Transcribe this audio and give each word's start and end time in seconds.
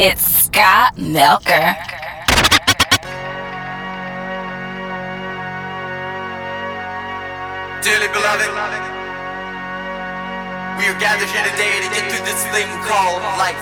It's 0.00 0.22
Scott 0.22 0.94
Melker. 0.94 1.74
Dearly 7.82 8.06
beloved, 8.14 8.46
we 10.78 10.86
are 10.86 10.94
gathered 11.02 11.26
here 11.26 11.42
today 11.50 11.82
to 11.82 11.88
get 11.90 12.06
through 12.06 12.24
this 12.30 12.46
thing 12.54 12.70
called 12.86 13.26
life. 13.42 13.58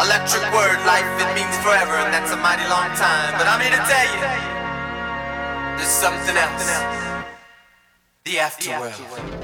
Electric 0.00 0.40
word, 0.56 0.80
life, 0.88 1.04
it 1.20 1.28
means 1.36 1.54
forever, 1.60 2.00
and 2.00 2.08
that's 2.08 2.32
a 2.32 2.38
mighty 2.40 2.64
long 2.72 2.88
time. 2.96 3.36
But 3.36 3.46
I'm 3.46 3.60
here 3.60 3.68
to 3.68 3.84
tell 3.84 4.08
you, 4.16 5.76
there's 5.76 5.92
something 5.92 6.38
else. 6.38 6.72
The 8.24 8.36
afterworld 8.40 9.43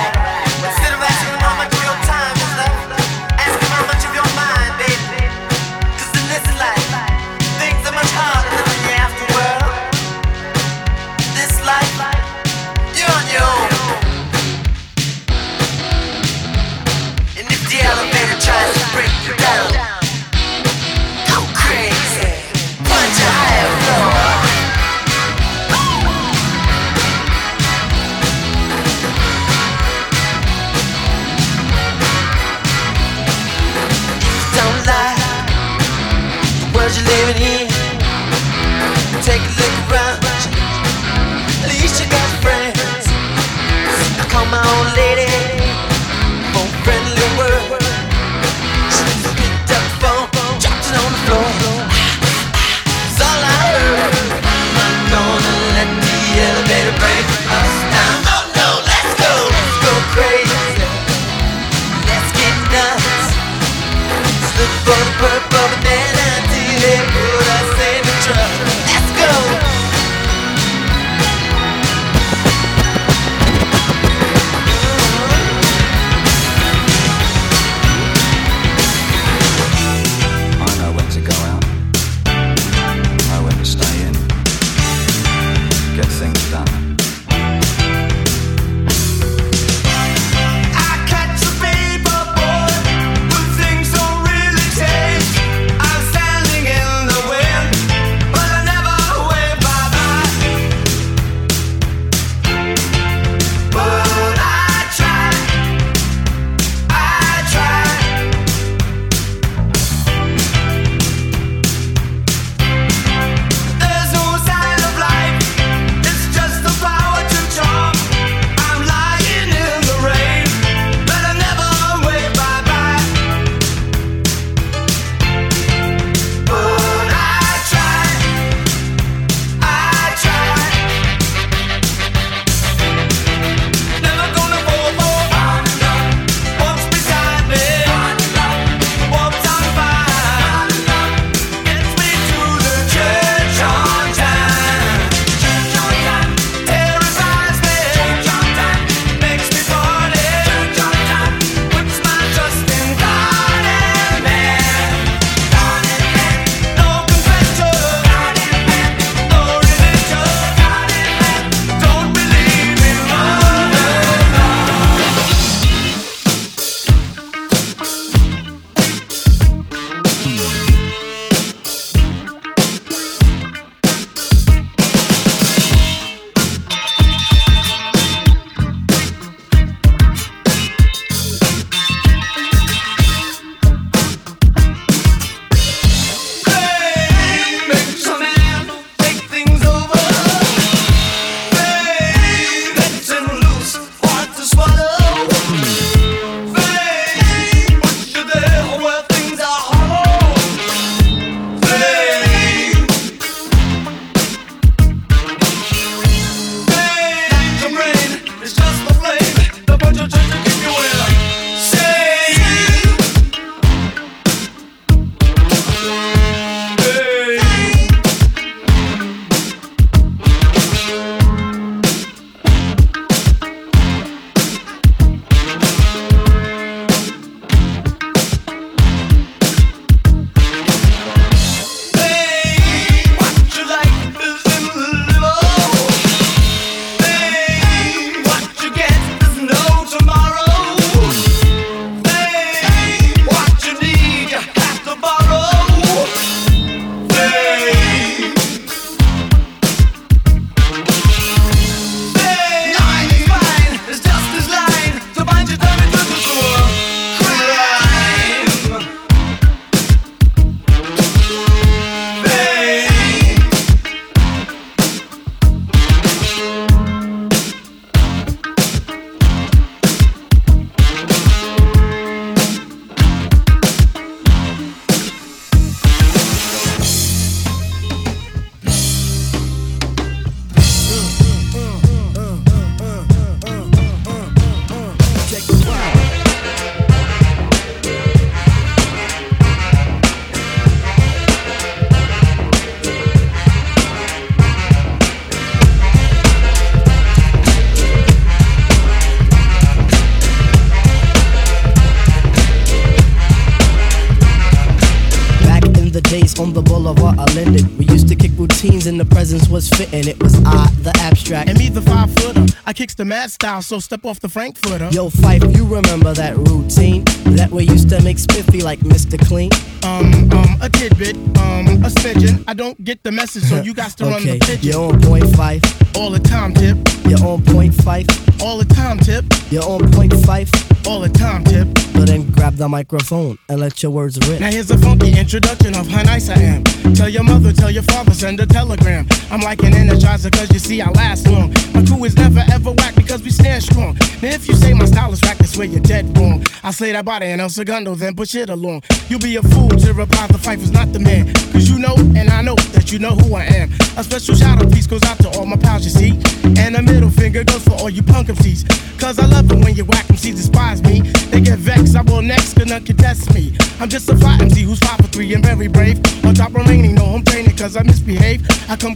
Presence 309.21 309.49
was 309.49 309.69
fitting. 309.69 310.07
It 310.07 310.19
was 310.23 310.33
I, 310.45 310.67
the 310.81 310.91
abstract. 310.99 311.47
And 311.47 311.55
me, 311.59 311.69
the 311.69 311.83
five 311.83 312.11
footer. 312.15 312.43
I 312.65 312.73
kicks 312.73 312.95
the 312.95 313.05
mad 313.05 313.29
style, 313.29 313.61
so 313.61 313.77
step 313.77 314.03
off 314.03 314.19
the 314.19 314.27
Frankfurter. 314.27 314.89
Yo, 314.91 315.09
Phife, 315.11 315.55
you 315.55 315.63
remember 315.63 316.11
that 316.15 316.35
routine? 316.37 317.03
That 317.37 317.51
we 317.51 317.65
used 317.65 317.87
to 317.89 318.01
make 318.01 318.17
spiffy 318.17 318.63
like 318.63 318.79
Mr. 318.79 319.23
Clean? 319.27 319.51
Um, 319.83 320.27
um, 320.31 320.57
a 320.59 320.69
tidbit, 320.69 321.15
um, 321.37 321.67
a 321.85 321.89
smidgen. 321.89 322.43
I 322.47 322.55
don't 322.55 322.83
get 322.83 323.03
the 323.03 323.11
message, 323.11 323.43
so 323.43 323.61
you 323.61 323.75
got 323.75 323.91
to 323.97 324.05
okay. 324.05 324.11
run 324.11 324.23
the 324.23 324.39
pigeon. 324.39 324.71
You're 324.71 324.91
on 324.91 324.99
point 325.01 325.25
Phife. 325.25 325.95
All 325.95 326.09
the 326.09 326.19
time, 326.19 326.55
tip. 326.55 326.77
You're 327.07 327.23
on 327.23 327.43
point 327.43 327.75
Phife. 327.75 328.41
All 328.41 328.57
the 328.57 328.65
time, 328.73 328.97
tip. 328.97 329.23
You're 329.51 329.63
on 329.63 329.91
point 329.91 330.13
Phife. 330.13 330.49
All 330.87 330.99
the 330.99 331.09
time, 331.09 331.43
tip. 331.43 331.67
But 331.93 332.07
then 332.07 332.31
grab 332.31 332.55
the 332.55 332.67
microphone 332.67 333.37
and 333.49 333.59
let 333.59 333.83
your 333.83 333.91
words 333.91 334.17
rip. 334.27 334.39
Now 334.39 334.49
here's 334.49 334.71
a 334.71 334.77
funky 334.79 335.17
introduction 335.17 335.75
of 335.75 335.87
how 335.87 336.01
nice 336.01 336.27
I 336.29 336.39
am. 336.39 336.63
Tell 336.95 337.09
your 337.09 337.23
mother, 337.23 337.53
tell 337.53 337.69
your 337.69 337.83
father, 337.83 338.13
send 338.13 338.39
a 338.39 338.47
telegram. 338.47 339.05
I'm 339.31 339.41
like 339.41 339.63
an 339.63 339.73
energizer, 339.73 340.31
cause 340.31 340.51
you 340.51 340.59
see 340.59 340.81
I 340.81 340.89
last 340.91 341.27
long. 341.27 341.53
My 341.73 341.83
crew 341.85 342.03
is 342.05 342.15
never 342.15 342.43
ever 342.51 342.71
whack 342.71 342.95
because 342.95 343.23
we 343.23 343.29
stand 343.29 343.63
strong. 343.63 343.95
Now 344.21 344.29
if 344.29 344.47
you 344.47 344.55
say 344.55 344.73
my 344.73 344.85
style 344.85 345.11
is 345.13 345.21
whack, 345.21 345.37
that's 345.37 345.57
where 345.57 345.67
you're 345.67 345.81
dead 345.81 346.17
wrong. 346.17 346.43
I 346.63 346.71
slay 346.71 346.91
that 346.91 347.05
body 347.05 347.27
and 347.27 347.41
El 347.41 347.49
Segundo, 347.49 347.95
then 347.95 348.15
push 348.15 348.35
it 348.35 348.49
along. 348.49 348.83
You'll 349.09 349.19
be 349.19 349.35
a 349.37 349.41
fool 349.41 349.69
to 349.69 349.93
reply 349.93 350.27
the 350.27 350.37
Phife 350.37 350.61
is 350.61 350.71
not 350.71 350.91
the 350.93 350.99
man. 350.99 351.33
Cause 351.51 351.69
you 351.69 351.79
know, 351.79 351.95
and 351.97 352.29
I 352.29 352.41
know 352.41 352.55
that 352.73 352.91
you 352.91 352.99
know 352.99 353.11
who 353.11 353.35
I 353.35 353.43
am. 353.43 353.71
A 353.97 354.03
special 354.03 354.35
shout 354.35 354.61
out 354.61 354.71
piece 354.71 354.87
goes 354.87 355.03
out 355.03 355.17
to 355.19 355.29
all 355.37 355.45
my 355.45 355.57
pals, 355.57 355.83
you 355.83 355.91
see. 355.91 356.11
And 356.59 356.75
a 356.75 356.81
middle 356.81 357.09
finger 357.09 357.43
goes 357.43 357.63
for 357.63 357.73
all 357.73 357.89
you 357.89 358.03
punk 358.03 358.27
MCs. 358.27 358.99
Cause 358.99 359.17
I 359.17 359.25
love 359.25 359.51
it 359.51 359.57
when 359.63 359.75
you 359.75 359.85
whack 359.85 360.05
MCs 360.07 360.35
despise 360.35 360.83
me. 360.83 361.01
They 361.31 361.41
get 361.41 361.57
vexed, 361.59 361.95
I 361.95 362.01
will 362.03 362.21
next, 362.21 362.53
cause 362.53 362.67
none 362.67 362.85
can 362.85 362.97
test 362.97 363.33
me. 363.33 363.53
I'm 363.79 363.89
just 363.89 364.09
a 364.09 364.15
fly 364.15 364.37
MC 364.39 364.61
who's 364.61 364.79
five 364.79 364.97
for 364.97 365.07
three 365.07 365.33
and 365.33 365.43
very 365.43 365.67
brave. 365.67 365.99
On 366.23 366.35
top 366.35 366.53
remaining, 366.53 366.95
no 366.95 367.05
home 367.05 367.23
training 367.23 367.55
cause 367.57 367.75
I 367.75 367.83
misbehave. 367.83 368.45
I 368.69 368.75
come 368.75 368.95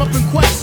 up 0.00 0.14
in 0.14 0.22
quest. 0.30 0.57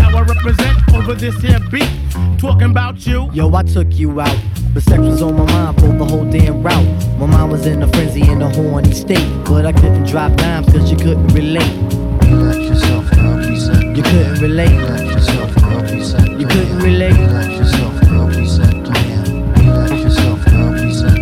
How 0.00 0.16
I 0.16 0.22
represent 0.22 0.94
over 0.94 1.14
this 1.14 1.36
here 1.40 1.60
beat. 1.70 1.88
Talking 2.38 2.70
about 2.70 3.06
you. 3.06 3.30
Yo, 3.32 3.54
I 3.54 3.62
took 3.62 3.92
you 3.92 4.20
out. 4.20 4.36
But 4.72 4.82
sex 4.84 4.98
was 4.98 5.22
on 5.22 5.36
my 5.36 5.44
mind 5.52 5.80
for 5.80 5.88
the 5.88 6.04
whole 6.04 6.24
damn 6.24 6.62
route. 6.62 7.18
My 7.18 7.26
mind 7.26 7.52
was 7.52 7.66
in 7.66 7.82
a 7.82 7.88
frenzy 7.88 8.22
in 8.22 8.40
a 8.40 8.48
horny 8.54 8.92
state. 8.92 9.28
But 9.44 9.66
I 9.66 9.72
couldn't 9.72 10.06
drop 10.06 10.32
dimes 10.36 10.66
cause 10.72 10.90
you 10.90 10.96
couldn't 10.96 11.28
relate. 11.28 11.74
Relax 12.30 12.58
yourself, 12.58 13.10
girl, 13.10 13.36
please 13.44 13.66
set 13.66 13.82
You 13.96 14.02
couldn't 14.02 14.40
relate. 14.40 14.70
Relax 14.70 15.02
yourself, 15.02 15.54
girl, 15.56 15.80
please 15.82 16.10
set 16.10 16.30
You 16.40 16.46
couldn't 16.46 16.78
relate. 16.78 17.12
Relax 17.18 17.48
yourself, 17.58 18.00
girl, 18.08 18.28
please 18.30 18.56
set 18.56 18.70
to 18.70 18.98
him. 18.98 19.52
Relax 19.54 19.90
yourself, 19.90 20.44
girl, 20.44 20.72
please 20.72 21.00
set. 21.00 21.18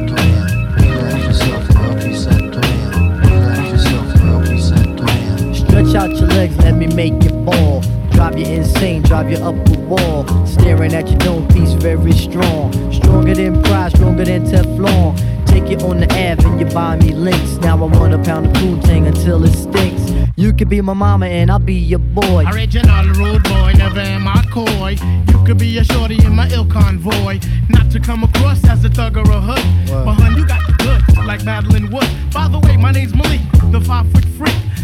Relax 0.77 1.25
yourself, 1.25 1.69
girl, 1.69 1.95
please 1.95 2.25
set 2.25 2.53
to 2.53 2.67
him. 2.67 3.21
Relax 3.21 3.73
yourself, 3.73 4.21
girl, 4.21 4.41
please 4.45 4.69
set 4.69 4.97
to 4.99 5.05
him. 5.11 5.55
Stretch 5.55 5.95
out 5.95 6.11
your 6.11 6.29
legs, 6.29 6.57
let 6.59 6.77
me 6.77 6.87
make 6.87 7.23
you 7.25 7.31
fall. 7.45 7.83
Drive 8.29 8.47
you 8.47 8.57
insane, 8.57 9.01
drive 9.05 9.31
you 9.31 9.39
up 9.39 9.55
the 9.65 9.79
wall. 9.89 10.27
Staring 10.47 10.93
at 10.93 11.09
your 11.09 11.19
dome 11.19 11.49
piece, 11.49 11.73
very 11.73 12.13
strong. 12.13 12.71
Stronger 12.93 13.35
than 13.35 13.63
pride, 13.63 13.93
stronger 13.93 14.23
than 14.23 14.45
Teflon. 14.45 15.17
Take 15.47 15.71
it 15.71 15.83
on 15.83 16.01
the 16.01 16.07
Ave 16.13 16.47
and 16.47 16.61
you 16.61 16.67
buy 16.67 16.97
me 16.97 17.15
links. 17.15 17.53
Now 17.63 17.83
I 17.83 17.87
want 17.87 18.13
a 18.13 18.19
pound 18.19 18.49
of 18.49 18.53
Poontang 18.53 19.07
until 19.07 19.43
it 19.45 19.55
stinks. 19.55 20.13
You 20.37 20.53
could 20.53 20.69
be 20.69 20.79
my 20.83 20.93
mama 20.93 21.25
and 21.25 21.51
I'll 21.51 21.59
be 21.59 21.73
your 21.73 22.01
boy. 22.01 22.45
Original 22.53 23.07
rude 23.15 23.45
boy, 23.45 23.73
never 23.79 24.01
am 24.01 24.29
I 24.29 24.45
coy. 24.53 24.97
You 25.33 25.45
could 25.47 25.57
be 25.57 25.79
a 25.79 25.85
shorty 25.85 26.23
in 26.23 26.35
my 26.35 26.51
ill 26.51 26.67
convoy. 26.67 27.41
Not 27.71 27.91
to 27.93 27.99
come 27.99 28.25
across 28.25 28.63
as 28.69 28.85
a 28.85 28.91
thug 28.91 29.17
or 29.17 29.23
a 29.23 29.41
hood. 29.41 29.65
But 29.89 30.13
hun, 30.13 30.37
you 30.37 30.47
got 30.47 30.61
the 30.67 30.75
goods, 30.75 31.27
like 31.27 31.45
Madeline 31.45 31.91
Wood. 31.91 32.07
By 32.35 32.49
the 32.49 32.59
way, 32.59 32.77
my 32.77 32.93
name's 32.93 33.15
Malik, 33.15 33.41
the 33.73 33.81
five 33.81 34.07
foot 34.13 34.27
freak. 34.37 34.68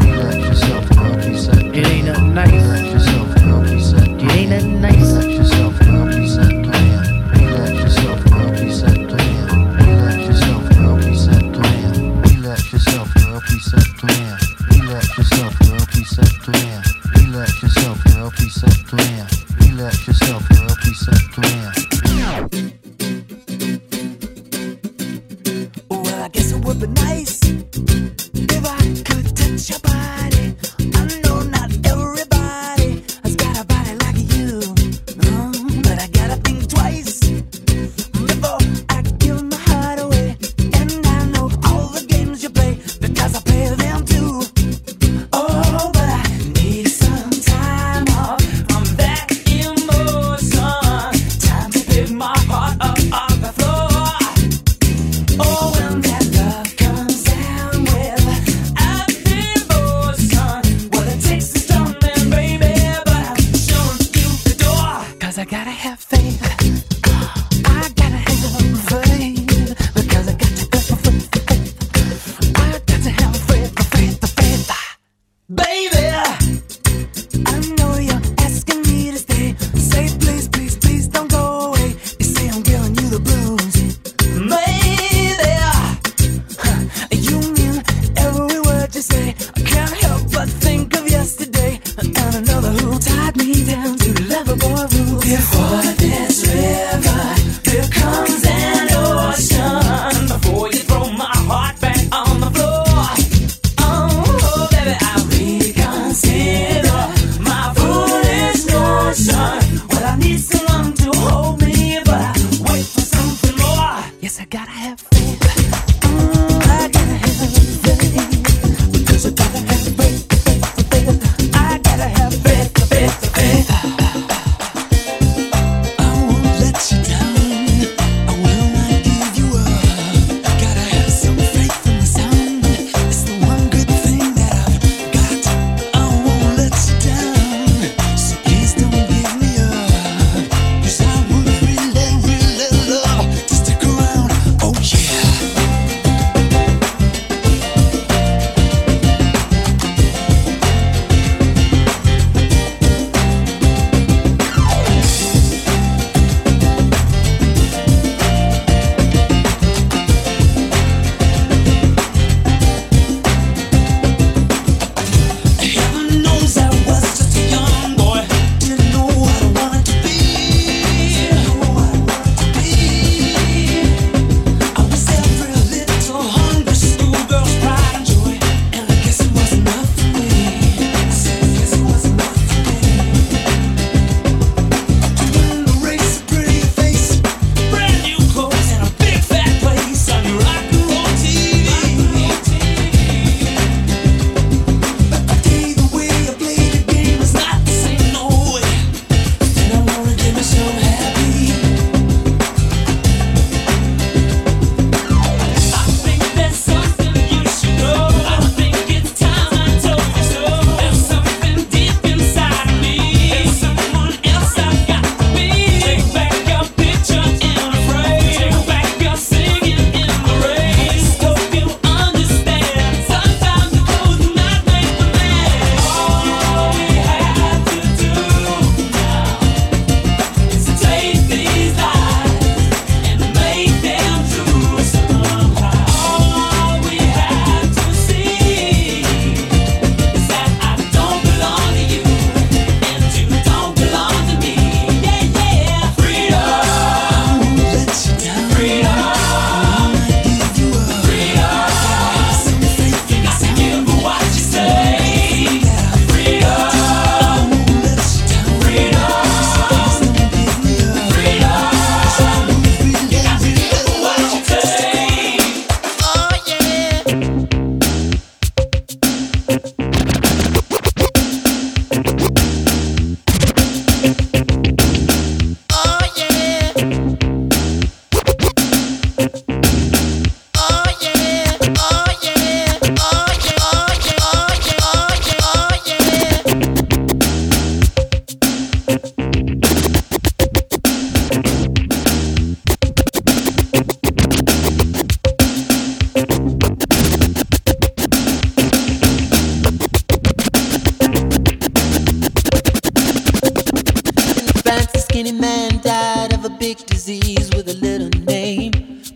Relax 0.00 0.36
yourself, 0.36 0.88
girl, 0.96 1.14
please 1.16 1.44
set 1.44 1.64
It 1.74 1.86
ain't 1.86 2.06
nothing 2.06 2.34
nice. 2.34 2.52
Relax 2.52 2.86
yourself, 2.92 3.34
girl, 3.36 3.62
please 3.64 3.90
set 3.90 4.08
It 4.08 4.32
ain't 4.32 4.50
nothing 4.50 4.80
nice. 4.80 4.96
Relax 4.96 5.26
yourself, 5.26 5.78
girl, 5.80 6.06
please 6.06 6.34
set 6.34 6.48
Relax 6.48 7.70
yourself, 7.80 8.24
girl, 8.24 8.50
please 8.54 8.78
set 8.80 8.96
Relax 8.96 10.26
yourself, 10.26 10.62
girl, 10.74 11.00
Relax 12.22 12.72
yourself, 12.72 13.14
girl, 13.14 13.40
please 13.46 13.64
set 13.70 14.02
Relax 14.68 15.18
yourself, 15.18 15.58
girl, 15.58 15.78
Relax 17.16 17.62
yourself, 17.62 18.04
girl, 18.04 18.30
please 18.30 18.54
set 18.54 18.92
Relax 19.60 20.06
yourself, 20.06 20.48